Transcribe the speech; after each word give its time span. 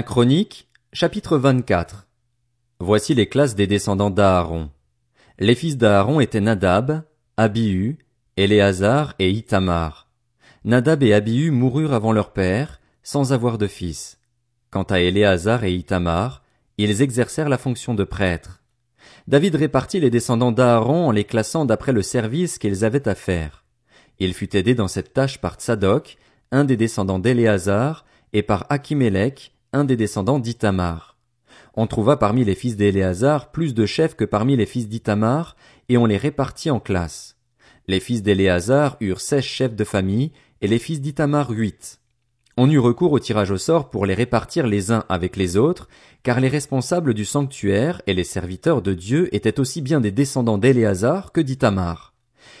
Chronique, 0.00 0.68
chapitre 0.94 1.36
24. 1.36 2.06
Voici 2.80 3.14
les 3.14 3.28
classes 3.28 3.54
des 3.54 3.66
descendants 3.66 4.08
d'Aaron. 4.08 4.70
Les 5.38 5.54
fils 5.54 5.76
d'Aaron 5.76 6.20
étaient 6.20 6.40
Nadab, 6.40 7.02
Abihu, 7.36 7.98
Éléazar 8.38 9.14
et 9.18 9.30
Itamar. 9.30 10.08
Nadab 10.64 11.02
et 11.02 11.12
Abihu 11.12 11.50
moururent 11.50 11.92
avant 11.92 12.12
leur 12.12 12.32
père, 12.32 12.80
sans 13.02 13.34
avoir 13.34 13.58
de 13.58 13.66
fils. 13.66 14.18
Quant 14.70 14.84
à 14.84 15.00
Éléazar 15.00 15.64
et 15.64 15.74
Itamar, 15.74 16.42
ils 16.78 17.02
exercèrent 17.02 17.50
la 17.50 17.58
fonction 17.58 17.94
de 17.94 18.04
prêtres. 18.04 18.62
David 19.28 19.56
répartit 19.56 20.00
les 20.00 20.10
descendants 20.10 20.52
d'Aaron 20.52 21.08
en 21.08 21.10
les 21.10 21.24
classant 21.24 21.66
d'après 21.66 21.92
le 21.92 22.02
service 22.02 22.58
qu'ils 22.58 22.84
avaient 22.84 23.08
à 23.08 23.14
faire. 23.14 23.64
Il 24.18 24.32
fut 24.32 24.56
aidé 24.56 24.74
dans 24.74 24.88
cette 24.88 25.12
tâche 25.12 25.38
par 25.38 25.56
Tsadok, 25.56 26.16
un 26.50 26.64
des 26.64 26.78
descendants 26.78 27.18
d'Éléazar, 27.18 28.06
et 28.32 28.42
par 28.42 28.64
Achimélec, 28.70 29.52
un 29.72 29.84
des 29.84 29.96
descendants 29.96 30.38
d'Itamar. 30.38 31.16
On 31.74 31.86
trouva 31.86 32.16
parmi 32.16 32.44
les 32.44 32.54
fils 32.54 32.76
d'Éléazar 32.76 33.50
plus 33.50 33.74
de 33.74 33.86
chefs 33.86 34.14
que 34.14 34.24
parmi 34.24 34.56
les 34.56 34.66
fils 34.66 34.88
d'Itamar, 34.88 35.56
et 35.88 35.96
on 35.96 36.06
les 36.06 36.18
répartit 36.18 36.70
en 36.70 36.80
classes. 36.80 37.36
Les 37.88 38.00
fils 38.00 38.22
d'Éléazar 38.22 38.96
eurent 39.00 39.20
seize 39.20 39.44
chefs 39.44 39.74
de 39.74 39.84
famille, 39.84 40.32
et 40.60 40.68
les 40.68 40.78
fils 40.78 41.00
d'Itamar 41.00 41.50
huit. 41.50 42.00
On 42.58 42.70
eut 42.70 42.78
recours 42.78 43.12
au 43.12 43.18
tirage 43.18 43.50
au 43.50 43.56
sort 43.56 43.88
pour 43.88 44.04
les 44.04 44.14
répartir 44.14 44.66
les 44.66 44.92
uns 44.92 45.04
avec 45.08 45.36
les 45.36 45.56
autres, 45.56 45.88
car 46.22 46.38
les 46.38 46.48
responsables 46.48 47.14
du 47.14 47.24
sanctuaire 47.24 48.02
et 48.06 48.12
les 48.12 48.24
serviteurs 48.24 48.82
de 48.82 48.92
Dieu 48.92 49.34
étaient 49.34 49.58
aussi 49.58 49.80
bien 49.80 50.00
des 50.00 50.10
descendants 50.10 50.58
d'Éléazar 50.58 51.32
que 51.32 51.40
d'Itamar. 51.40 52.12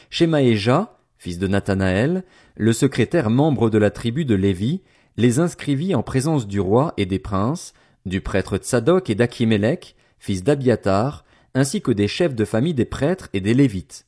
Shemaéja, 0.08 0.98
fils 1.18 1.38
de 1.38 1.46
Nathanaël, 1.46 2.24
le 2.56 2.72
secrétaire 2.72 3.28
membre 3.28 3.68
de 3.68 3.78
la 3.78 3.90
tribu 3.90 4.24
de 4.24 4.34
Lévi, 4.34 4.82
les 5.16 5.38
inscrivit 5.38 5.94
en 5.94 6.02
présence 6.02 6.46
du 6.46 6.60
roi 6.60 6.94
et 6.96 7.06
des 7.06 7.18
princes, 7.18 7.74
du 8.06 8.20
prêtre 8.20 8.56
Tsadok 8.56 9.10
et 9.10 9.14
d'Achimélec, 9.14 9.96
fils 10.18 10.42
d'Abiatar, 10.42 11.24
ainsi 11.54 11.82
que 11.82 11.92
des 11.92 12.08
chefs 12.08 12.34
de 12.34 12.44
famille 12.44 12.74
des 12.74 12.84
prêtres 12.84 13.28
et 13.32 13.40
des 13.40 13.54
Lévites. 13.54 14.06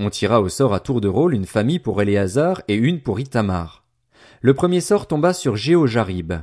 On 0.00 0.10
tira 0.10 0.40
au 0.40 0.48
sort 0.48 0.74
à 0.74 0.80
tour 0.80 1.00
de 1.00 1.08
rôle 1.08 1.34
une 1.34 1.44
famille 1.44 1.80
pour 1.80 2.00
Éléazar 2.00 2.62
et 2.68 2.74
une 2.74 3.00
pour 3.00 3.20
Itamar. 3.20 3.84
Le 4.40 4.54
premier 4.54 4.80
sort 4.80 5.06
tomba 5.06 5.32
sur 5.32 5.56
Jéhojarib, 5.56 6.34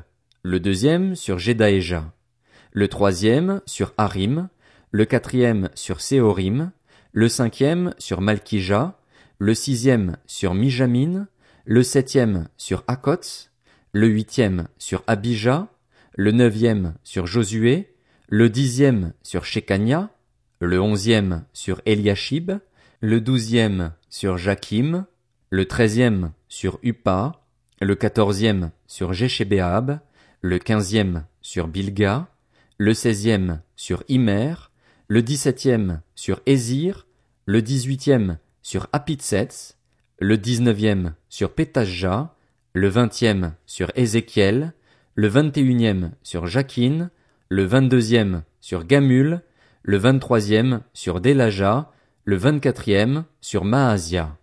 le 0.43 0.59
deuxième 0.59 1.15
sur 1.15 1.39
Jedaéja, 1.39 2.11
le 2.71 2.87
troisième 2.89 3.61
sur 3.65 3.93
Harim, 3.97 4.49
le 4.91 5.05
quatrième 5.05 5.69
sur 5.73 6.01
Séorim, 6.01 6.71
le 7.13 7.29
cinquième 7.29 7.93
sur 7.97 8.19
Malkija, 8.19 8.99
le 9.39 9.53
sixième 9.53 10.17
sur 10.27 10.53
Mijamin, 10.53 11.27
le 11.63 11.83
septième 11.83 12.49
sur 12.57 12.83
Akots, 12.87 13.49
le 13.95 14.07
huitième 14.07 14.67
sur 14.77 15.05
Abijah, 15.07 15.69
le 16.15 16.33
neuvième 16.33 16.95
sur 17.05 17.27
Josué, 17.27 17.95
le 18.27 18.49
dixième 18.49 19.13
sur 19.23 19.45
Shekania, 19.45 20.09
le 20.59 20.81
onzième 20.81 21.45
sur 21.53 21.81
Eliashib, 21.85 22.51
le 22.99 23.21
douzième 23.21 23.93
sur 24.09 24.37
Jakim, 24.37 25.05
le 25.49 25.65
treizième 25.65 26.33
sur 26.49 26.77
Uppa, 26.83 27.41
le 27.79 27.95
quatorzième 27.95 28.71
sur 28.85 29.13
Jéchébéab, 29.13 30.01
le 30.41 30.59
quinzième 30.59 31.23
sur 31.41 31.69
Bilga, 31.69 32.27
le 32.77 32.93
seizième 32.93 33.61
sur 33.77 34.03
Immer, 34.09 34.55
le 35.07 35.21
dix-septième 35.21 36.01
sur 36.15 36.41
Ezir, 36.45 37.07
le 37.45 37.61
dix-huitième 37.61 38.39
sur 38.61 38.89
Apitsets, 38.91 39.77
le 40.19 40.37
dix-neuvième 40.37 41.15
sur 41.29 41.53
Pétajah, 41.53 42.34
le 42.75 42.89
vingtième 42.89 43.53
sur 43.65 43.89
Ézéchiel, 43.95 44.73
le 45.13 45.29
vingt-et-unième 45.29 46.11
sur 46.23 46.45
Jacquine, 46.45 47.09
le 47.47 47.63
vingt-deuxième 47.63 48.43
sur 48.59 48.83
Gamul, 48.83 49.43
le 49.81 49.95
vingt-troisième 49.95 50.81
sur 50.91 51.21
Delaja, 51.21 51.89
le 52.25 52.35
vingt-quatrième 52.35 53.23
sur 53.39 53.63
Maasia. 53.63 54.35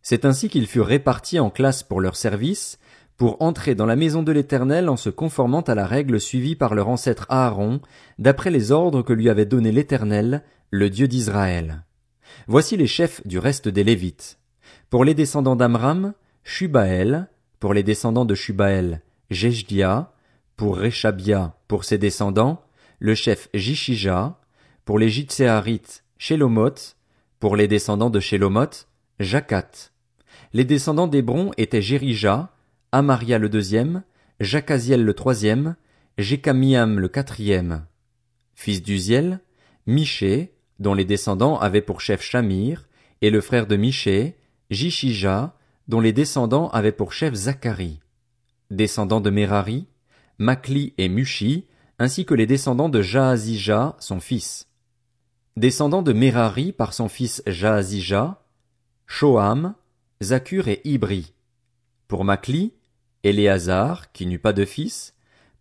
C'est 0.00 0.24
ainsi 0.24 0.48
qu'ils 0.48 0.66
furent 0.66 0.86
répartis 0.86 1.38
en 1.38 1.50
classes 1.50 1.82
pour 1.82 2.00
leur 2.00 2.16
service, 2.16 2.78
pour 3.18 3.42
entrer 3.42 3.74
dans 3.74 3.84
la 3.84 3.94
maison 3.94 4.22
de 4.22 4.32
l'Éternel 4.32 4.88
en 4.88 4.96
se 4.96 5.10
conformant 5.10 5.60
à 5.60 5.74
la 5.74 5.86
règle 5.86 6.18
suivie 6.18 6.56
par 6.56 6.74
leur 6.74 6.88
ancêtre 6.88 7.26
Aaron, 7.28 7.82
d'après 8.18 8.48
les 8.48 8.72
ordres 8.72 9.02
que 9.02 9.12
lui 9.12 9.28
avait 9.28 9.44
donnés 9.44 9.70
l'Éternel, 9.70 10.44
le 10.70 10.88
Dieu 10.88 11.08
d'Israël. 11.08 11.84
Voici 12.46 12.78
les 12.78 12.86
chefs 12.86 13.20
du 13.26 13.38
reste 13.38 13.68
des 13.68 13.84
Lévites. 13.84 14.38
Pour 14.88 15.04
les 15.04 15.12
descendants 15.12 15.56
d'Amram, 15.56 16.14
Shubael, 16.42 17.28
pour 17.60 17.74
les 17.74 17.82
descendants 17.82 18.24
de 18.24 18.34
Shubael, 18.34 19.02
Jejdia, 19.30 20.12
pour 20.56 20.78
Rechabia, 20.78 21.54
pour 21.68 21.84
ses 21.84 21.98
descendants, 21.98 22.64
le 22.98 23.14
chef 23.14 23.48
Jishija, 23.54 24.40
pour 24.86 24.98
les 24.98 25.10
Jitséarites, 25.10 26.02
Shelomot, 26.18 26.96
pour 27.38 27.56
les 27.56 27.68
descendants 27.68 28.10
de 28.10 28.18
Shelomot, 28.18 28.86
Jacat. 29.20 29.90
Les 30.52 30.64
descendants 30.64 31.06
d'Hébron 31.06 31.52
étaient 31.58 31.82
Jérija, 31.82 32.50
Amaria 32.92 33.38
le 33.38 33.48
deuxième, 33.48 34.02
Jacaziel 34.40 35.04
le 35.04 35.14
troisième, 35.14 35.76
Jécamiam 36.18 36.98
le 36.98 37.08
quatrième. 37.08 37.84
Fils 38.54 38.82
d'Uziel, 38.82 39.40
Miché, 39.86 40.54
dont 40.78 40.94
les 40.94 41.04
descendants 41.04 41.58
avaient 41.58 41.82
pour 41.82 42.00
chef 42.00 42.22
Shamir, 42.22 42.88
et 43.20 43.30
le 43.30 43.42
frère 43.42 43.66
de 43.66 43.76
Miché, 43.76 44.36
Jishija, 44.70 45.54
dont 45.90 46.00
les 46.00 46.12
descendants 46.12 46.68
avaient 46.70 46.92
pour 46.92 47.12
chef 47.12 47.34
Zacharie. 47.34 48.00
Descendants 48.70 49.20
de 49.20 49.28
Merari, 49.28 49.88
Makli 50.38 50.94
et 50.98 51.08
Mushi, 51.08 51.66
ainsi 51.98 52.24
que 52.24 52.32
les 52.32 52.46
descendants 52.46 52.88
de 52.88 53.02
Jaazija, 53.02 53.96
son 53.98 54.20
fils. 54.20 54.68
Descendants 55.56 56.02
de 56.02 56.12
Merari 56.12 56.70
par 56.70 56.94
son 56.94 57.08
fils 57.08 57.42
Jaazija, 57.44 58.40
Shoam, 59.08 59.74
Zakur 60.22 60.68
et 60.68 60.80
Ibri. 60.84 61.34
Pour 62.06 62.24
Makli, 62.24 62.72
Éléazar, 63.24 64.12
qui 64.12 64.26
n'eut 64.26 64.38
pas 64.38 64.52
de 64.52 64.64
fils, 64.64 65.14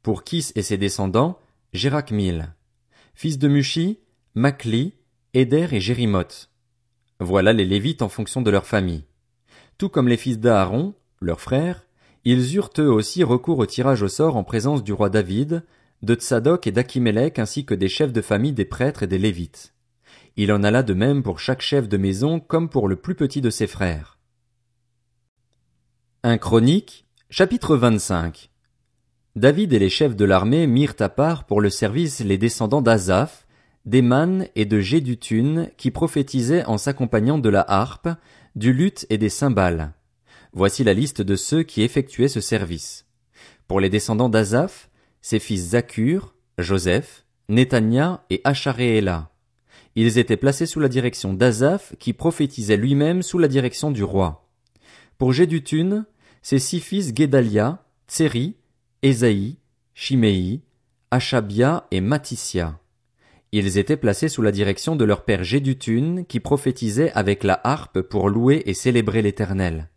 pour 0.04 0.24
Kis 0.24 0.52
et 0.54 0.62
ses 0.62 0.78
descendants, 0.78 1.40
Jérakmil. 1.74 2.54
Fils 3.16 3.40
de 3.40 3.48
Mushi, 3.48 3.98
Makli, 4.36 4.94
Éder 5.34 5.70
et 5.72 5.82
Jérimoth. 5.82 6.52
Voilà 7.20 7.52
les 7.52 7.66
Lévites 7.66 8.04
en 8.04 8.10
fonction 8.10 8.44
de 8.44 8.52
leur 8.52 8.68
famille. 8.68 9.09
Tout 9.80 9.88
comme 9.88 10.10
les 10.10 10.18
fils 10.18 10.40
d'Aaron, 10.40 10.94
leurs 11.22 11.40
frères, 11.40 11.86
ils 12.26 12.54
eurent 12.54 12.70
eux 12.80 12.92
aussi 12.92 13.24
recours 13.24 13.60
au 13.60 13.66
tirage 13.66 14.02
au 14.04 14.10
sort 14.10 14.36
en 14.36 14.44
présence 14.44 14.84
du 14.84 14.92
roi 14.92 15.10
David, 15.10 15.64
de 16.02 16.16
Tsadok 16.16 16.68
et 16.68 16.74
d'Achimélec 16.74 17.40
ainsi 17.40 17.64
que 17.64 17.74
des 17.74 17.88
chefs 17.88 18.12
de 18.12 18.22
famille 18.22 18.52
des 18.52 18.66
prêtres 18.66 19.04
et 19.04 19.08
des 19.08 19.18
Lévites. 19.18 19.74
Il 20.36 20.52
en 20.52 20.64
alla 20.64 20.84
de 20.84 20.94
même 20.94 21.24
pour 21.24 21.40
chaque 21.40 21.62
chef 21.62 21.88
de 21.88 21.96
maison 21.96 22.42
comme 22.42 22.68
pour 22.68 22.90
le 22.90 22.98
plus 22.98 23.16
petit 23.16 23.40
de 23.40 23.50
ses 23.50 23.68
frères. 23.68 24.18
Un 26.24 26.38
Chronique, 26.38 27.06
chapitre 27.30 27.78
25 27.78 28.50
David 29.38 29.72
et 29.72 29.80
les 29.80 29.90
chefs 29.90 30.18
de 30.18 30.26
l'armée 30.26 30.68
mirent 30.68 30.96
à 31.00 31.08
part 31.08 31.46
pour 31.46 31.62
le 31.62 31.70
service 31.70 32.20
les 32.20 32.38
descendants 32.38 32.82
d'Azaph, 32.82 33.48
d'Eman 33.86 34.46
et 34.56 34.66
de 34.66 34.82
Jéduthun 34.82 35.68
qui 35.78 35.90
prophétisaient 35.90 36.66
en 36.66 36.78
s'accompagnant 36.78 37.38
de 37.38 37.48
la 37.48 37.64
harpe, 37.66 38.10
du 38.60 38.74
luth 38.74 39.06
et 39.10 39.18
des 39.18 39.30
cymbales. 39.30 39.94
Voici 40.52 40.84
la 40.84 40.94
liste 40.94 41.22
de 41.22 41.38
ceux 41.38 41.64
qui 41.64 41.82
effectuaient 41.82 42.28
ce 42.28 42.42
service. 42.42 43.06
Pour 43.70 43.80
les 43.80 43.90
descendants 43.90 44.28
d'Azaph, 44.28 44.90
ses 45.22 45.40
fils 45.40 45.70
Zakur, 45.70 46.36
Joseph, 46.58 47.26
Netania 47.48 48.26
et 48.30 48.42
Acharéela. 48.44 49.32
Ils 49.96 50.18
étaient 50.18 50.36
placés 50.36 50.66
sous 50.66 50.82
la 50.82 50.90
direction 50.90 51.34
d'Azaph 51.34 51.96
qui 52.00 52.12
prophétisait 52.12 52.76
lui-même 52.76 53.22
sous 53.22 53.38
la 53.38 53.48
direction 53.48 53.92
du 53.92 54.04
roi. 54.04 54.50
Pour 55.18 55.32
Jéduthun, 55.32 56.06
ses 56.42 56.60
six 56.60 56.82
fils 56.82 57.14
Guédalia, 57.14 57.86
Tseri, 58.10 58.58
Ésaïe, 59.04 59.58
Chiméi, 59.94 60.64
Achabia 61.12 61.88
et 61.92 62.02
Matissia. 62.02 62.78
Ils 63.52 63.78
étaient 63.78 63.98
placés 63.98 64.30
sous 64.30 64.42
la 64.42 64.52
direction 64.52 64.96
de 64.96 65.06
leur 65.06 65.26
père 65.26 65.44
Jéduthun, 65.44 66.24
qui 66.28 66.40
prophétisait 66.40 67.12
avec 67.14 67.44
la 67.44 67.60
harpe 67.64 68.02
pour 68.02 68.30
louer 68.30 68.62
et 68.66 68.74
célébrer 68.74 69.22
l'Éternel. 69.22 69.90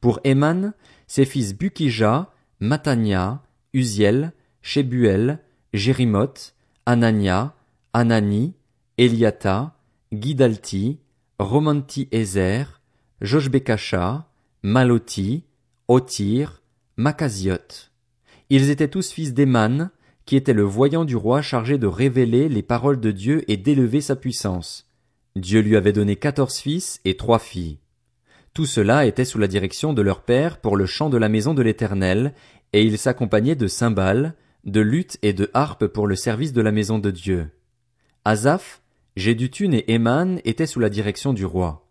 Pour 0.00 0.20
Eman, 0.24 0.72
ses 1.06 1.26
fils 1.26 1.54
Bukija, 1.54 2.32
Matania, 2.60 3.42
Uziel, 3.74 4.32
Shebuel, 4.62 5.40
Jérimoth, 5.74 6.54
Anania, 6.86 7.54
Anani, 7.92 8.54
Eliata, 8.96 9.76
Gidalti, 10.12 10.98
Romanti 11.38 12.08
Ezer, 12.12 12.80
Joshbekasha, 13.20 14.28
Maloti, 14.62 15.44
Otir, 15.88 16.62
Makaziot. 16.96 17.90
Ils 18.48 18.70
étaient 18.70 18.88
tous 18.88 19.10
fils 19.10 19.34
d'Eman, 19.34 19.90
qui 20.26 20.36
était 20.36 20.52
le 20.52 20.62
voyant 20.62 21.04
du 21.04 21.16
roi 21.16 21.40
chargé 21.40 21.78
de 21.78 21.86
révéler 21.86 22.48
les 22.48 22.62
paroles 22.62 23.00
de 23.00 23.12
Dieu 23.12 23.44
et 23.50 23.56
d'élever 23.56 24.00
sa 24.00 24.16
puissance. 24.16 24.90
Dieu 25.36 25.60
lui 25.60 25.76
avait 25.76 25.92
donné 25.92 26.16
quatorze 26.16 26.58
fils 26.58 27.00
et 27.04 27.16
trois 27.16 27.38
filles. 27.38 27.78
Tout 28.52 28.66
cela 28.66 29.06
était 29.06 29.24
sous 29.24 29.38
la 29.38 29.46
direction 29.46 29.92
de 29.92 30.02
leur 30.02 30.22
père 30.22 30.58
pour 30.58 30.76
le 30.76 30.86
chant 30.86 31.10
de 31.10 31.16
la 31.16 31.28
maison 31.28 31.54
de 31.54 31.62
l'Éternel, 31.62 32.34
et 32.72 32.82
ils 32.82 32.98
s'accompagnaient 32.98 33.54
de 33.54 33.68
cymbales, 33.68 34.34
de 34.64 34.80
luth 34.80 35.18
et 35.22 35.32
de 35.32 35.48
harpe 35.54 35.86
pour 35.86 36.06
le 36.06 36.16
service 36.16 36.52
de 36.52 36.62
la 36.62 36.72
maison 36.72 36.98
de 36.98 37.10
Dieu. 37.10 37.50
Azaph, 38.24 38.82
Jéduthun 39.14 39.72
et 39.72 39.84
Éman 39.92 40.40
étaient 40.44 40.66
sous 40.66 40.80
la 40.80 40.90
direction 40.90 41.32
du 41.32 41.44
roi. 41.44 41.86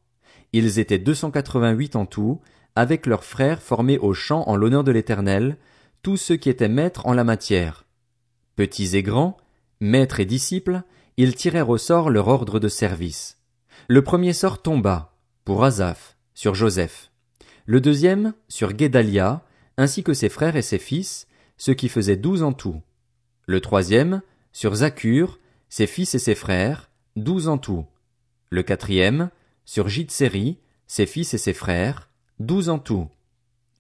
Ils 0.52 0.80
étaient 0.80 1.00
deux 1.00 1.14
cent 1.14 1.32
quatre-vingt-huit 1.32 1.96
en 1.96 2.06
tout, 2.06 2.42
avec 2.76 3.06
leurs 3.06 3.24
frères 3.24 3.62
formés 3.62 3.98
au 3.98 4.14
chant 4.14 4.44
en 4.48 4.58
l'honneur 4.58 4.84
de 4.84 4.92
l'Éternel, 4.92 5.58
tous 6.02 6.18
ceux 6.18 6.36
qui 6.36 6.50
étaient 6.50 6.68
maîtres 6.68 7.08
en 7.08 7.14
la 7.14 7.24
matière. 7.24 7.85
Petits 8.56 8.96
et 8.96 9.04
grands, 9.04 9.38
maîtres 9.80 10.20
et 10.20 10.26
disciples, 10.26 10.82
ils 11.18 11.36
tirèrent 11.36 11.70
au 11.70 11.78
sort 11.78 12.10
leur 12.10 12.28
ordre 12.28 12.60
de 12.60 12.68
service. 12.68 13.38
Le 13.88 14.04
premier 14.04 14.34
sort 14.34 14.62
tomba, 14.62 15.14
pour 15.44 15.64
Azaph, 15.64 16.18
sur 16.34 16.56
Joseph. 16.56 17.12
Le 17.66 17.82
deuxième, 17.82 18.34
sur 18.48 18.74
Guédalia, 18.74 19.44
ainsi 19.78 20.04
que 20.04 20.14
ses 20.14 20.30
frères 20.30 20.56
et 20.56 20.62
ses 20.62 20.80
fils, 20.80 21.28
ce 21.58 21.72
qui 21.72 21.90
faisait 21.90 22.18
douze 22.18 22.44
en 22.44 22.54
tout. 22.54 22.82
Le 23.46 23.60
troisième, 23.60 24.22
sur 24.54 24.76
Zakur, 24.76 25.40
ses 25.70 25.88
fils 25.88 26.16
et 26.16 26.20
ses 26.20 26.36
frères, 26.36 26.90
douze 27.16 27.48
en 27.48 27.58
tout. 27.58 27.86
Le 28.50 28.64
quatrième, 28.64 29.30
sur 29.66 29.90
Jitseri, 29.90 30.60
ses 30.88 31.06
fils 31.06 31.34
et 31.34 31.38
ses 31.38 31.54
frères, 31.54 32.10
douze 32.40 32.70
en 32.70 32.80
tout. 32.80 33.10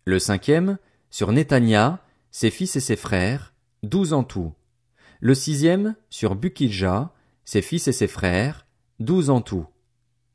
Le 0.05 0.19
cinquième, 0.19 0.77
sur 1.09 1.31
Netania, 1.31 2.03
ses 2.31 2.51
fils 2.51 2.75
et 2.75 2.81
ses 2.81 2.95
frères, 2.95 3.53
douze 3.83 4.13
en 4.13 4.23
tout. 4.23 4.53
Le 5.25 5.33
sixième, 5.33 5.95
sur 6.11 6.35
Bukija, 6.35 7.11
ses 7.45 7.63
fils 7.63 7.87
et 7.87 7.91
ses 7.91 8.07
frères, 8.07 8.67
douze 8.99 9.31
en 9.31 9.41
tout. 9.41 9.65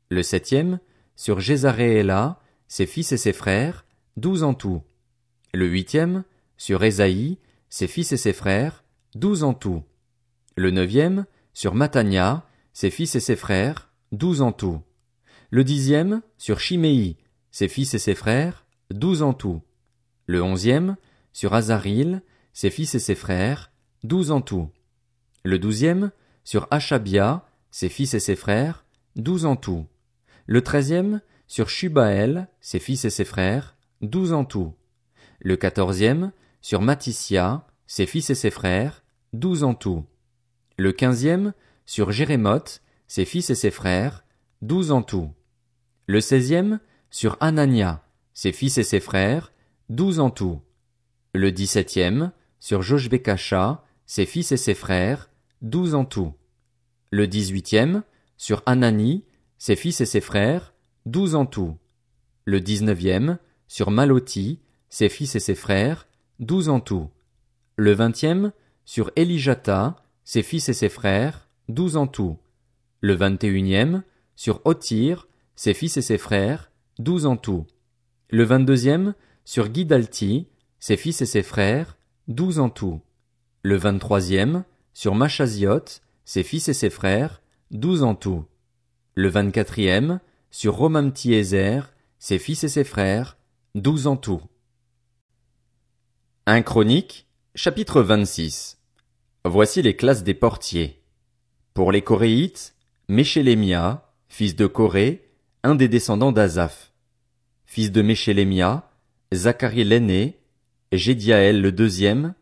Le 0.09 0.21
septième, 0.21 0.81
sur 1.15 1.39
Jézaréela, 1.39 2.41
ses 2.67 2.85
fils 2.85 3.13
et 3.13 3.17
ses 3.17 3.31
frères, 3.31 3.85
douze 4.17 4.43
en 4.43 4.53
tout. 4.53 4.81
Le 5.53 5.65
huitième, 5.65 6.25
sur 6.57 6.83
Esaïe, 6.83 7.37
ses 7.69 7.87
fils 7.87 8.11
et 8.11 8.17
ses 8.17 8.33
frères, 8.33 8.83
douze 9.15 9.45
en 9.45 9.53
tout. 9.53 9.81
Le 10.57 10.71
neuvième, 10.71 11.25
sur 11.53 11.73
Matania, 11.73 12.45
ses 12.73 12.91
fils 12.91 13.15
et 13.15 13.21
ses 13.21 13.37
frères, 13.37 13.93
douze 14.11 14.41
en 14.41 14.51
tout. 14.51 14.81
Le 15.51 15.63
dixième, 15.63 16.21
sur 16.37 16.59
Chiméi, 16.59 17.15
ses 17.49 17.69
fils 17.69 17.93
et 17.93 17.97
ses 17.97 18.13
frères, 18.13 18.65
douze 18.89 19.21
en 19.21 19.33
tout. 19.33 19.61
Le 20.25 20.43
onzième, 20.43 20.97
sur 21.31 21.53
Azaril, 21.53 22.23
ses 22.51 22.69
fils 22.69 22.93
et 22.93 22.99
ses 22.99 23.15
frères, 23.15 23.71
douze 24.03 24.31
en 24.31 24.41
tout. 24.41 24.69
Le 25.43 25.57
douzième, 25.57 26.11
sur 26.43 26.67
Achabia, 26.71 27.45
ses 27.71 27.89
fils 27.89 28.13
et 28.13 28.19
ses 28.19 28.35
frères, 28.35 28.85
douze 29.15 29.45
en 29.45 29.55
tout. 29.55 29.87
Le 30.45 30.61
treizième, 30.61 31.21
sur 31.47 31.69
Shubael, 31.69 32.47
ses 32.59 32.79
fils 32.79 33.05
et 33.05 33.09
ses 33.09 33.25
frères, 33.25 33.75
douze 34.01 34.33
en 34.33 34.45
tout. 34.45 34.73
Le 35.39 35.55
quatorzième, 35.55 36.31
sur 36.61 36.81
Matissia, 36.81 37.65
ses 37.87 38.05
fils 38.05 38.29
et 38.29 38.35
ses 38.35 38.51
frères, 38.51 39.03
douze 39.33 39.63
en 39.63 39.73
tout. 39.73 40.05
Le 40.77 40.91
quinzième, 40.91 41.53
sur 41.85 42.11
Jérémoth, 42.11 42.81
ses 43.07 43.25
fils 43.25 43.49
et 43.49 43.55
ses 43.55 43.71
frères, 43.71 44.23
douze 44.61 44.91
en 44.91 45.01
tout. 45.01 45.31
Le 46.07 46.21
seizième, 46.21 46.79
sur 47.09 47.37
Anania, 47.39 48.03
ses 48.33 48.51
fils 48.51 48.77
et 48.77 48.83
ses 48.83 48.99
frères, 48.99 49.51
douze 49.89 50.19
en 50.19 50.29
tout. 50.29 50.61
Le 51.33 51.51
dix-septième, 51.51 52.31
sur 52.59 52.81
Joshbekasha, 52.81 53.83
ses 54.11 54.25
fils 54.25 54.51
et 54.51 54.57
ses 54.57 54.73
frères, 54.73 55.29
douze 55.61 55.95
en 55.95 56.03
tout. 56.03 56.33
Le 57.11 57.27
dix-huitième, 57.27 58.03
sur 58.35 58.61
Anani, 58.65 59.23
ses 59.57 59.77
fils 59.77 60.01
et 60.01 60.05
ses 60.05 60.19
frères, 60.19 60.73
douze 61.05 61.33
en 61.33 61.45
tout. 61.45 61.77
Le 62.43 62.59
dix-neuvième, 62.59 63.39
sur 63.69 63.89
Maloti, 63.89 64.59
ses 64.89 65.07
fils 65.07 65.35
et 65.35 65.39
ses 65.39 65.55
frères, 65.55 66.09
douze 66.39 66.67
en 66.67 66.81
tout. 66.81 67.09
Le 67.77 67.93
vingtième, 67.93 68.51
sur 68.83 69.11
Elijata, 69.15 70.03
ses 70.25 70.43
fils 70.43 70.67
et 70.67 70.73
ses 70.73 70.89
frères, 70.89 71.47
douze 71.69 71.95
en 71.95 72.05
tout. 72.05 72.37
Le 72.99 73.13
vingt-et-unième, 73.13 74.03
sur 74.35 74.59
Otir, 74.65 75.29
ses 75.55 75.73
fils 75.73 75.95
et 75.95 76.01
ses 76.01 76.17
frères, 76.17 76.69
douze 76.99 77.25
en 77.25 77.37
tout. 77.37 77.65
Le 78.29 78.43
vingt-deuxième, 78.43 79.15
sur 79.45 79.69
Guidalti, 79.69 80.49
ses 80.79 80.97
fils 80.97 81.21
et 81.21 81.25
ses 81.25 81.43
frères, 81.43 81.97
douze 82.27 82.59
en 82.59 82.69
tout. 82.69 82.99
Le 83.63 83.75
vingt-troisième, 83.75 84.63
sur 84.93 85.13
Machaziot, 85.13 86.01
ses 86.25 86.43
fils 86.43 86.67
et 86.67 86.73
ses 86.73 86.89
frères, 86.89 87.41
douze 87.69 88.01
en 88.01 88.15
tout. 88.15 88.45
Le 89.13 89.29
vingt-quatrième, 89.29 90.19
sur 90.49 90.75
Romamti-Ezer, 90.75 91.93
ses 92.17 92.39
fils 92.39 92.63
et 92.63 92.69
ses 92.69 92.83
frères, 92.83 93.37
douze 93.75 94.07
en 94.07 94.17
tout. 94.17 94.41
1 96.47 96.63
Chronique, 96.63 97.27
chapitre 97.53 98.01
26. 98.01 98.79
Voici 99.45 99.83
les 99.83 99.95
classes 99.95 100.23
des 100.23 100.33
portiers. 100.33 101.03
Pour 101.75 101.91
les 101.91 102.01
Coréites, 102.01 102.75
Méchélémia, 103.09 104.11
fils 104.27 104.55
de 104.55 104.65
Corée, 104.65 105.29
un 105.61 105.75
des 105.75 105.87
descendants 105.87 106.31
d'Azaph. 106.31 106.93
Fils 107.65 107.91
de 107.91 108.01
Méchélémia, 108.01 108.89
Zacharie 109.31 109.83
l'aîné, 109.83 110.39
Jédiaël 110.91 111.61
le 111.61 111.71
deuxième, 111.71 112.33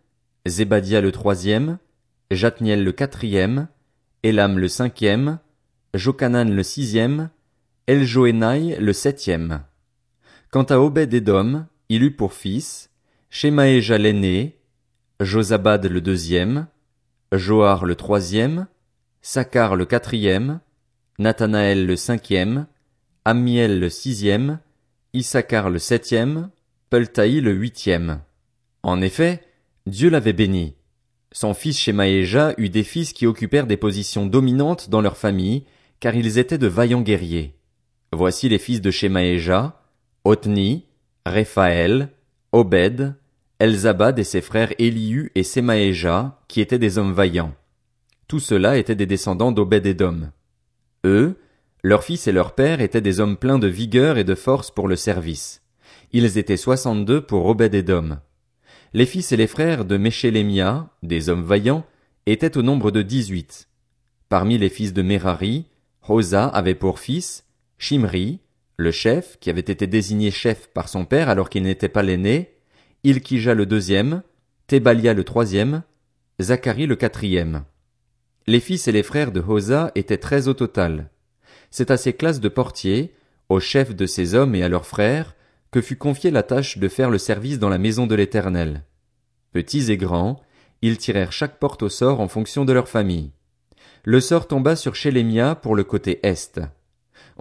Zébadia 0.46 1.02
le 1.02 1.12
troisième, 1.12 1.78
Jatniel 2.32 2.84
le 2.84 2.92
quatrième, 2.92 3.68
Elam 4.24 4.58
le 4.58 4.68
cinquième, 4.68 5.40
Jokanan 5.94 6.54
le 6.54 6.64
sixième, 6.64 7.30
Eljoénaï 7.88 8.78
le 8.80 8.94
septième. 8.94 9.64
Quant 10.52 10.64
à 10.64 10.78
Obed-Edom, 10.78 11.66
il 11.90 12.04
eut 12.04 12.16
pour 12.16 12.34
fils, 12.34 12.90
Shemaéja 13.30 13.98
l'aîné, 13.98 14.60
Josabad 15.20 15.86
le 15.86 16.02
deuxième, 16.02 16.68
Joar 17.32 17.86
le 17.86 17.96
troisième, 17.96 18.68
Sakar 19.22 19.76
le 19.76 19.86
quatrième, 19.86 20.60
Nathanaël 21.20 21.86
le 21.86 21.96
cinquième, 21.96 22.68
Amiel 23.26 23.80
le 23.80 23.90
sixième, 23.90 24.60
Issachar 25.14 25.70
le 25.70 25.80
septième, 25.80 26.50
Peltaï 26.90 27.42
le 27.42 27.52
huitième. 27.52 28.22
En 28.84 29.02
effet, 29.02 29.44
Dieu 29.86 30.10
l'avait 30.10 30.34
béni. 30.34 30.76
Son 31.32 31.54
fils 31.54 31.80
Shemaéja 31.80 32.54
eut 32.58 32.70
des 32.70 32.84
fils 32.84 33.14
qui 33.14 33.28
occupèrent 33.28 33.68
des 33.68 33.78
positions 33.78 34.26
dominantes 34.26 34.90
dans 34.90 35.02
leur 35.02 35.18
famille, 35.18 35.64
car 36.00 36.16
ils 36.16 36.38
étaient 36.38 36.58
de 36.58 36.68
vaillants 36.68 37.02
guerriers. 37.02 37.56
Voici 38.12 38.50
les 38.50 38.58
fils 38.58 38.82
de 38.82 38.92
Shemaéja, 38.92 39.82
Othni, 40.24 40.86
Réphaël, 41.26 42.10
Obed, 42.52 43.16
Elzabad 43.60 44.18
et 44.18 44.24
ses 44.24 44.42
frères 44.42 44.74
Elihu 44.80 45.32
et 45.36 45.44
Semaéja, 45.44 46.40
qui 46.48 46.62
étaient 46.62 46.80
des 46.80 46.98
hommes 46.98 47.14
vaillants. 47.14 47.54
Tous 48.28 48.40
ceux-là 48.40 48.78
étaient 48.78 48.96
des 48.96 49.06
descendants 49.06 49.52
d'Obed-Edom. 49.52 50.32
Eux, 51.06 51.38
leurs 51.84 52.04
fils 52.04 52.28
et 52.28 52.32
leurs 52.32 52.56
pères 52.56 52.82
étaient 52.82 53.02
des 53.02 53.20
hommes 53.20 53.38
pleins 53.38 53.60
de 53.60 53.68
vigueur 53.68 54.18
et 54.18 54.24
de 54.24 54.36
force 54.36 54.72
pour 54.72 54.88
le 54.88 54.96
service. 54.96 55.62
Ils 56.12 56.38
étaient 56.38 56.58
soixante-deux 56.58 57.22
pour 57.22 57.46
Obed-Edom. 57.46 58.20
Les 58.94 59.06
fils 59.06 59.32
et 59.32 59.38
les 59.38 59.46
frères 59.46 59.86
de 59.86 59.98
Méchélémia, 59.98 60.90
des 61.04 61.30
hommes 61.30 61.44
vaillants, 61.44 61.86
étaient 62.26 62.58
au 62.58 62.64
nombre 62.64 62.90
de 62.90 63.04
dix-huit. 63.04 63.70
Parmi 64.30 64.58
les 64.58 64.70
fils 64.70 64.94
de 64.94 65.04
Merari, 65.04 65.68
Hosa 66.08 66.48
avait 66.48 66.74
pour 66.74 67.00
fils 67.00 67.46
Shimri, 67.78 68.40
le 68.78 68.92
chef, 68.92 69.38
qui 69.40 69.52
avait 69.52 69.60
été 69.60 69.86
désigné 69.86 70.32
chef 70.32 70.70
par 70.70 70.90
son 70.90 71.06
père 71.06 71.30
alors 71.30 71.50
qu'il 71.50 71.64
n'était 71.64 71.88
pas 71.88 72.02
l'aîné, 72.02 72.56
Ilkija 73.04 73.54
le 73.54 73.68
deuxième, 73.68 74.24
Tebalia 74.66 75.14
le 75.14 75.24
troisième, 75.24 75.84
Zacharie 76.42 76.88
le 76.88 76.96
quatrième. 76.96 77.66
Les 78.48 78.60
fils 78.60 78.88
et 78.88 78.92
les 78.92 79.04
frères 79.04 79.32
de 79.32 79.40
Hosa 79.40 79.92
étaient 79.94 80.18
treize 80.18 80.48
au 80.48 80.56
total. 80.56 81.12
C'est 81.70 81.92
à 81.92 81.98
ces 81.98 82.14
classes 82.14 82.40
de 82.40 82.50
portiers, 82.50 83.14
aux 83.50 83.60
chefs 83.60 83.96
de 83.96 84.08
ces 84.08 84.34
hommes 84.34 84.56
et 84.56 84.64
à 84.64 84.70
leurs 84.70 84.88
frères, 84.88 85.36
que 85.72 85.82
fut 85.82 85.98
confiée 85.98 86.32
la 86.32 86.44
tâche 86.44 86.78
de 86.78 86.88
faire 86.88 87.10
le 87.10 87.18
service 87.18 87.60
dans 87.60 87.70
la 87.70 87.78
maison 87.78 88.08
de 88.08 88.16
l'Éternel. 88.16 88.84
Petits 89.52 89.92
et 89.92 89.98
grands, 89.98 90.42
ils 90.82 90.98
tirèrent 90.98 91.32
chaque 91.32 91.60
porte 91.60 91.84
au 91.84 91.90
sort 91.90 92.20
en 92.20 92.28
fonction 92.28 92.66
de 92.66 92.74
leur 92.74 92.88
famille. 92.88 93.32
Le 94.04 94.22
sort 94.22 94.48
tomba 94.48 94.76
sur 94.76 94.96
Chélémia 94.96 95.56
pour 95.56 95.76
le 95.76 95.84
côté 95.84 96.20
est 96.24 96.60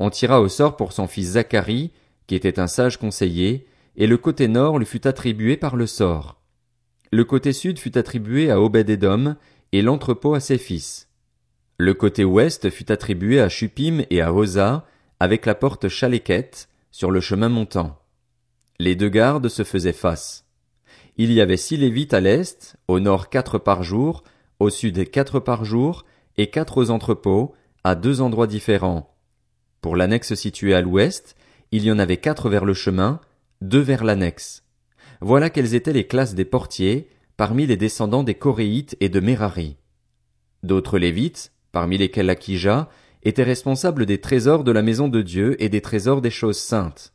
on 0.00 0.10
tira 0.10 0.40
au 0.40 0.48
sort 0.48 0.76
pour 0.76 0.92
son 0.92 1.08
fils 1.08 1.32
Zacharie, 1.32 1.90
qui 2.28 2.36
était 2.36 2.60
un 2.60 2.68
sage 2.68 2.98
conseiller, 2.98 3.66
et 3.96 4.06
le 4.06 4.16
côté 4.16 4.46
nord 4.46 4.78
lui 4.78 4.86
fut 4.86 5.08
attribué 5.08 5.56
par 5.56 5.74
le 5.74 5.88
sort. 5.88 6.40
Le 7.10 7.24
côté 7.24 7.52
sud 7.52 7.80
fut 7.80 7.98
attribué 7.98 8.48
à 8.50 8.60
Obed-Edom, 8.60 9.34
et 9.72 9.82
l'entrepôt 9.82 10.34
à 10.34 10.40
ses 10.40 10.56
fils. 10.56 11.08
Le 11.78 11.94
côté 11.94 12.24
ouest 12.24 12.70
fut 12.70 12.92
attribué 12.92 13.40
à 13.40 13.48
Chupim 13.48 14.04
et 14.08 14.22
à 14.22 14.32
Hosa, 14.32 14.86
avec 15.18 15.46
la 15.46 15.56
porte 15.56 15.88
Chaléquette, 15.88 16.68
sur 16.92 17.10
le 17.10 17.20
chemin 17.20 17.48
montant. 17.48 17.97
Les 18.80 18.96
deux 18.96 19.08
gardes 19.08 19.48
se 19.48 19.64
faisaient 19.64 19.92
face. 19.92 20.44
Il 21.16 21.32
y 21.32 21.40
avait 21.40 21.56
six 21.56 21.76
lévites 21.76 22.14
à 22.14 22.20
l'est, 22.20 22.76
au 22.86 23.00
nord 23.00 23.28
quatre 23.28 23.58
par 23.58 23.82
jour, 23.82 24.22
au 24.60 24.70
sud 24.70 25.10
quatre 25.10 25.40
par 25.40 25.64
jour, 25.64 26.04
et 26.36 26.48
quatre 26.50 26.78
aux 26.78 26.90
entrepôts, 26.90 27.54
à 27.82 27.94
deux 27.94 28.20
endroits 28.20 28.46
différents, 28.46 29.14
pour 29.80 29.94
l'annexe 29.94 30.34
située 30.34 30.74
à 30.74 30.80
l'ouest, 30.80 31.36
il 31.70 31.84
y 31.84 31.92
en 31.92 31.98
avait 31.98 32.16
quatre 32.16 32.50
vers 32.50 32.64
le 32.64 32.74
chemin, 32.74 33.20
deux 33.60 33.80
vers 33.80 34.02
l'annexe. 34.02 34.64
Voilà 35.20 35.50
quelles 35.50 35.74
étaient 35.74 35.92
les 35.92 36.06
classes 36.06 36.34
des 36.34 36.44
portiers, 36.44 37.08
parmi 37.36 37.66
les 37.66 37.76
descendants 37.76 38.24
des 38.24 38.34
Coréites 38.34 38.96
et 39.00 39.08
de 39.08 39.20
Merari. 39.20 39.76
D'autres 40.64 40.98
Lévites, 40.98 41.52
parmi 41.70 41.98
lesquels 41.98 42.30
Akija, 42.30 42.88
étaient 43.22 43.44
responsables 43.44 44.06
des 44.06 44.20
trésors 44.20 44.64
de 44.64 44.72
la 44.72 44.82
maison 44.82 45.08
de 45.08 45.22
Dieu 45.22 45.62
et 45.62 45.68
des 45.68 45.80
trésors 45.80 46.20
des 46.20 46.30
choses 46.30 46.58
saintes. 46.58 47.12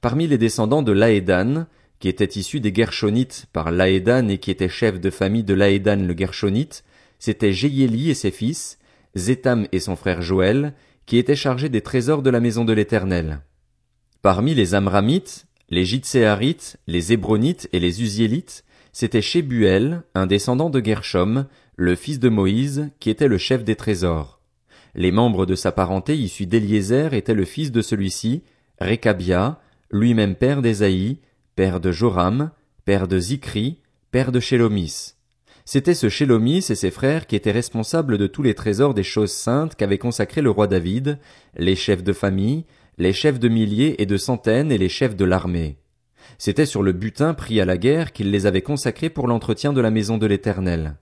Parmi 0.00 0.26
les 0.26 0.38
descendants 0.38 0.82
de 0.82 0.92
Laédan, 0.92 1.66
qui 1.98 2.08
étaient 2.08 2.38
issus 2.38 2.60
des 2.60 2.74
Gershonites 2.74 3.46
par 3.52 3.70
Laédan 3.70 4.28
et 4.28 4.38
qui 4.38 4.50
était 4.50 4.68
chef 4.68 5.00
de 5.00 5.10
famille 5.10 5.44
de 5.44 5.54
Laédan 5.54 5.96
le 5.96 6.16
Gershonite, 6.16 6.84
c'étaient 7.18 7.52
Jéhieli 7.52 8.10
et 8.10 8.14
ses 8.14 8.30
fils, 8.30 8.78
Zétam 9.16 9.66
et 9.72 9.80
son 9.80 9.96
frère 9.96 10.20
Joël, 10.20 10.74
qui 11.06 11.18
étaient 11.18 11.36
chargés 11.36 11.68
des 11.68 11.80
trésors 11.80 12.22
de 12.22 12.30
la 12.30 12.40
maison 12.40 12.64
de 12.64 12.72
l'Éternel. 12.72 13.40
Parmi 14.22 14.54
les 14.54 14.74
Amramites, 14.74 15.46
les 15.70 15.84
Jitséarites, 15.84 16.76
les 16.86 17.12
Hébronites 17.12 17.68
et 17.72 17.80
les 17.80 18.02
Uziélites, 18.02 18.64
c'était 18.92 19.22
Shebuel, 19.22 20.02
un 20.14 20.26
descendant 20.26 20.70
de 20.70 20.84
Gershom, 20.84 21.46
le 21.76 21.94
fils 21.94 22.20
de 22.20 22.28
Moïse, 22.28 22.90
qui 23.00 23.10
était 23.10 23.28
le 23.28 23.38
chef 23.38 23.64
des 23.64 23.76
trésors. 23.76 24.40
Les 24.94 25.10
membres 25.10 25.46
de 25.46 25.54
sa 25.54 25.72
parenté 25.72 26.16
issus 26.16 26.46
d'Éliézer 26.46 27.14
étaient 27.14 27.34
le 27.34 27.44
fils 27.44 27.72
de 27.72 27.82
celui-ci, 27.82 28.42
Rekabia, 28.80 29.60
lui-même 29.94 30.34
père 30.34 30.60
d'Ésaïe, 30.60 31.20
père 31.54 31.78
de 31.78 31.92
Joram, 31.92 32.50
père 32.84 33.06
de 33.06 33.16
Zikri, 33.20 33.78
père 34.10 34.32
de 34.32 34.40
Shélomis. 34.40 35.14
C'était 35.64 35.94
ce 35.94 36.08
Shélomis 36.08 36.66
et 36.68 36.74
ses 36.74 36.90
frères 36.90 37.28
qui 37.28 37.36
étaient 37.36 37.52
responsables 37.52 38.18
de 38.18 38.26
tous 38.26 38.42
les 38.42 38.54
trésors 38.54 38.92
des 38.92 39.04
choses 39.04 39.30
saintes 39.30 39.76
qu'avait 39.76 39.98
consacré 39.98 40.42
le 40.42 40.50
roi 40.50 40.66
David, 40.66 41.20
les 41.56 41.76
chefs 41.76 42.02
de 42.02 42.12
famille, 42.12 42.64
les 42.98 43.12
chefs 43.12 43.38
de 43.38 43.48
milliers 43.48 44.02
et 44.02 44.06
de 44.06 44.16
centaines 44.16 44.72
et 44.72 44.78
les 44.78 44.88
chefs 44.88 45.14
de 45.14 45.24
l'armée. 45.24 45.78
C'était 46.38 46.66
sur 46.66 46.82
le 46.82 46.92
butin 46.92 47.32
pris 47.32 47.60
à 47.60 47.64
la 47.64 47.78
guerre 47.78 48.12
qu'il 48.12 48.32
les 48.32 48.46
avait 48.46 48.62
consacrés 48.62 49.10
pour 49.10 49.28
l'entretien 49.28 49.72
de 49.72 49.80
la 49.80 49.92
maison 49.92 50.18
de 50.18 50.26
l'Éternel. 50.26 50.96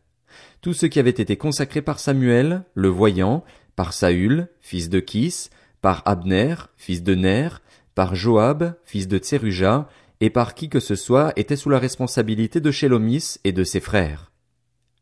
Tout 0.60 0.74
ce 0.74 0.84
qui 0.84 0.98
avait 0.98 1.10
été 1.10 1.38
consacré 1.38 1.80
par 1.80 1.98
Samuel, 1.98 2.64
le 2.74 2.88
voyant, 2.88 3.42
par 3.74 3.94
Saül, 3.94 4.48
fils 4.60 4.90
de 4.90 5.00
Kis, 5.00 5.48
par 5.80 6.02
Abner, 6.04 6.54
fils 6.76 7.02
de 7.02 7.14
Ner, 7.14 7.48
par 7.94 8.14
Joab, 8.14 8.74
fils 8.84 9.08
de 9.08 9.18
Tseruja, 9.18 9.88
et 10.20 10.30
par 10.30 10.54
qui 10.54 10.68
que 10.68 10.80
ce 10.80 10.94
soit 10.94 11.32
était 11.36 11.56
sous 11.56 11.68
la 11.68 11.78
responsabilité 11.78 12.60
de 12.60 12.70
Shélomis 12.70 13.38
et 13.44 13.52
de 13.52 13.64
ses 13.64 13.80
frères. 13.80 14.30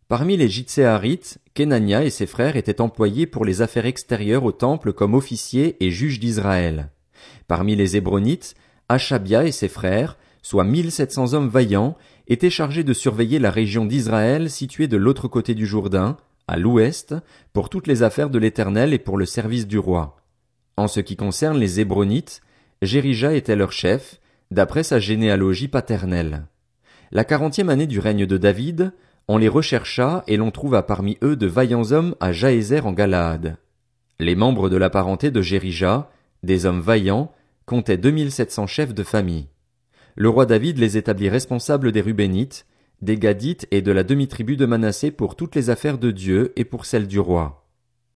Parmi 0.09 0.37
les 0.37 0.49
Jitséarites, 0.49 1.39
Kenania 1.55 2.05
et 2.05 2.11
ses 2.11 2.27
frères 2.27 2.57
étaient 2.57 2.81
employés 2.81 3.27
pour 3.27 3.45
les 3.45 3.63
affaires 3.63 3.87
extérieures 3.87 4.45
au 4.45 4.51
temple 4.51 4.93
comme 4.93 5.15
officiers 5.15 5.77
et 5.79 5.91
juges 5.91 6.19
d'Israël. 6.19 6.91
Parmi 7.47 7.77
les 7.77 7.97
Hébronites, 7.97 8.55
Achabia 8.89 9.45
et 9.45 9.53
ses 9.53 9.69
frères, 9.69 10.17
soit 10.43 10.65
mille 10.65 10.91
sept 10.91 11.13
cents 11.13 11.35
hommes 11.35 11.49
vaillants, 11.49 11.97
étaient 12.27 12.51
chargés 12.51 12.83
de 12.83 12.93
surveiller 12.93 13.39
la 13.39 13.51
région 13.51 13.85
d'Israël 13.85 14.51
située 14.51 14.89
de 14.89 14.97
l'autre 14.97 15.29
côté 15.29 15.55
du 15.55 15.67
Jourdain, 15.67 16.17
à 16.49 16.57
l'ouest, 16.57 17.15
pour 17.53 17.69
toutes 17.69 17.87
les 17.87 18.03
affaires 18.03 18.31
de 18.31 18.39
l'Éternel 18.39 18.93
et 18.93 18.99
pour 18.99 19.17
le 19.17 19.27
service 19.27 19.67
du 19.67 19.79
roi. 19.79 20.17
En 20.77 20.89
ce 20.89 20.99
qui 20.99 21.17
concerne 21.17 21.59
les 21.59 21.79
Hébronites, 21.79 22.41
Jérija 22.83 23.35
était 23.35 23.57
leur 23.57 23.73
chef, 23.73 24.21
d'après 24.51 24.83
sa 24.83 24.99
généalogie 24.99 25.69
paternelle. 25.69 26.47
La 27.13 27.25
quarantième 27.25 27.69
année 27.69 27.87
du 27.87 27.99
règne 27.99 28.25
de 28.25 28.39
David, 28.39 28.93
on 29.29 29.37
les 29.37 29.49
rechercha 29.49 30.25
et 30.27 30.39
l'on 30.39 30.51
trouva 30.51 30.83
parmi 30.83 31.19
eux 31.23 31.37
de 31.37 31.47
vaillants 31.47 31.93
hommes 31.93 32.15
à 32.21 32.33
Jaézer 32.33 32.87
en 32.87 32.93
Galaad. 32.93 33.59
Les 34.19 34.35
membres 34.35 34.71
de 34.71 34.79
la 34.79 34.89
parenté 34.89 35.31
de 35.31 35.43
Jérija, 35.43 36.11
des 36.43 36.65
hommes 36.65 36.81
vaillants, 36.81 37.31
comptaient 37.67 37.99
deux 37.99 38.11
mille 38.11 38.33
sept 38.33 38.51
cents 38.51 38.67
chefs 38.67 38.95
de 38.95 39.03
famille. 39.03 39.49
Le 40.17 40.31
roi 40.31 40.47
David 40.47 40.79
les 40.79 40.97
établit 40.97 41.29
responsables 41.29 41.93
des 41.93 42.01
Rubénites, 42.01 42.67
des 43.03 43.19
Gadites 43.19 43.67
et 43.71 43.83
de 43.83 43.93
la 43.93 44.05
demi-tribu 44.05 44.57
de 44.57 44.65
Manassé 44.65 45.11
pour 45.11 45.37
toutes 45.37 45.55
les 45.55 45.69
affaires 45.69 45.99
de 45.99 46.11
Dieu 46.11 46.55
et 46.57 46.65
pour 46.65 46.87
celles 46.87 47.07
du 47.07 47.21
roi. 47.21 47.60